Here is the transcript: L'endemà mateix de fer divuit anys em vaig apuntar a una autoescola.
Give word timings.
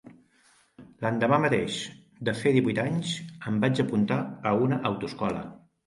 L'endemà 1.05 1.39
mateix 1.43 1.77
de 2.31 2.35
fer 2.41 2.55
divuit 2.57 2.83
anys 2.87 3.13
em 3.53 3.63
vaig 3.67 3.87
apuntar 3.87 4.23
a 4.55 4.59
una 4.67 4.85
autoescola. 4.93 5.51